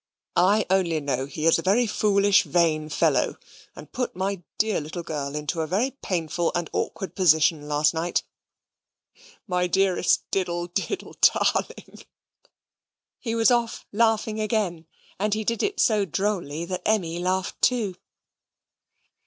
I 0.35 0.65
only 0.71 0.99
know 0.99 1.27
he 1.27 1.45
is 1.45 1.59
a 1.59 1.61
very 1.61 1.85
foolish 1.85 2.41
vain 2.41 2.89
fellow, 2.89 3.37
and 3.75 3.91
put 3.91 4.15
my 4.15 4.41
dear 4.57 4.81
little 4.81 5.03
girl 5.03 5.35
into 5.35 5.61
a 5.61 5.67
very 5.67 5.91
painful 6.01 6.51
and 6.55 6.71
awkward 6.73 7.13
position 7.15 7.67
last 7.67 7.93
night. 7.93 8.23
My 9.45 9.67
dearest 9.67 10.23
diddle 10.31 10.65
diddle 10.65 11.15
darling!" 11.21 12.03
He 13.19 13.35
was 13.35 13.51
off 13.51 13.85
laughing 13.91 14.39
again, 14.39 14.87
and 15.19 15.35
he 15.35 15.43
did 15.43 15.61
it 15.61 15.79
so 15.79 16.05
drolly 16.05 16.65
that 16.65 16.81
Emmy 16.83 17.19
laughed 17.19 17.61
too. 17.61 17.93